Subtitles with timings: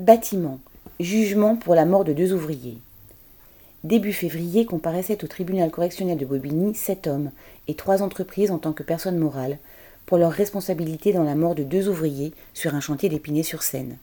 [0.00, 0.58] Bâtiment.
[0.98, 2.78] Jugement pour la mort de deux ouvriers.
[3.84, 7.30] Début février comparaissaient au tribunal correctionnel de Bobigny sept hommes
[7.68, 9.56] et trois entreprises en tant que personnes morales
[10.04, 13.98] pour leur responsabilité dans la mort de deux ouvriers sur un chantier d'Épinay-sur-Seine.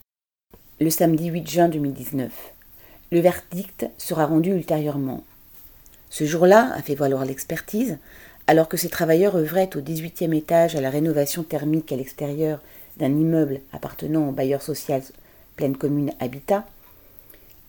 [0.79, 2.31] Le samedi 8 juin 2019.
[3.11, 5.25] Le verdict sera rendu ultérieurement.
[6.09, 7.97] Ce jour-là, a fait valoir l'expertise,
[8.47, 12.61] alors que ces travailleurs œuvraient au 18e étage à la rénovation thermique à l'extérieur
[12.95, 15.01] d'un immeuble appartenant au bailleur social
[15.55, 16.65] pleine commune Habitat,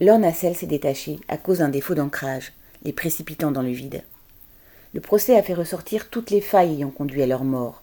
[0.01, 2.53] leur nacelle s'est détachée à cause d'un défaut d'ancrage,
[2.85, 4.03] les précipitant dans le vide.
[4.95, 7.83] Le procès a fait ressortir toutes les failles ayant conduit à leur mort.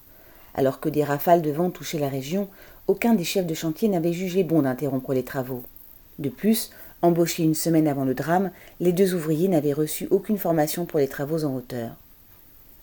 [0.54, 2.50] Alors que des rafales de vent touchaient la région,
[2.88, 5.64] aucun des chefs de chantier n'avait jugé bon d'interrompre les travaux.
[6.18, 6.72] De plus,
[7.02, 11.08] embauchés une semaine avant le drame, les deux ouvriers n'avaient reçu aucune formation pour les
[11.08, 11.92] travaux en hauteur.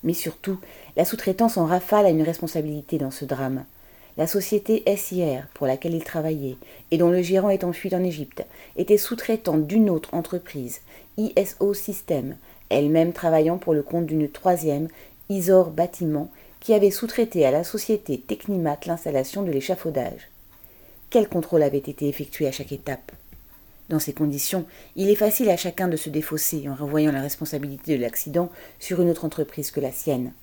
[0.03, 0.59] Mais surtout,
[0.95, 3.65] la sous-traitance en rafale a une responsabilité dans ce drame.
[4.17, 6.57] La société SIR, pour laquelle il travaillait,
[6.89, 8.43] et dont le gérant est en fuite en Égypte,
[8.75, 10.81] était sous-traitante d'une autre entreprise,
[11.17, 12.35] ISO System,
[12.69, 14.87] elle-même travaillant pour le compte d'une troisième,
[15.29, 20.29] Isor Bâtiment, qui avait sous-traité à la société Technimat l'installation de l'échafaudage.
[21.09, 23.11] Quel contrôle avait été effectué à chaque étape?
[23.89, 27.95] Dans ces conditions, il est facile à chacun de se défausser en renvoyant la responsabilité
[27.95, 30.33] de l'accident sur une autre entreprise que la sienne.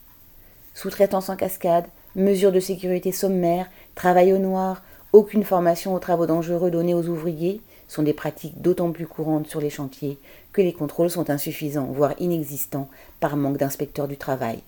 [0.74, 1.84] Sous-traitance en cascade,
[2.16, 7.60] mesures de sécurité sommaires, travail au noir, aucune formation aux travaux dangereux donnés aux ouvriers
[7.88, 10.18] sont des pratiques d'autant plus courantes sur les chantiers
[10.52, 12.88] que les contrôles sont insuffisants, voire inexistants,
[13.20, 14.60] par manque d'inspecteurs du travail.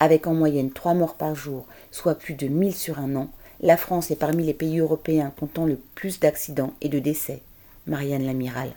[0.00, 3.28] Avec en moyenne trois morts par jour, soit plus de mille sur un an,
[3.60, 7.42] la France est parmi les pays européens comptant le plus d'accidents et de décès.
[7.86, 8.70] Marianne Lamiral.